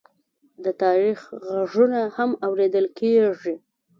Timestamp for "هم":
2.15-2.29